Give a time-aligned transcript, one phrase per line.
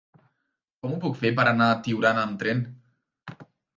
[0.85, 2.65] Com ho puc fer per anar a Tiurana amb tren?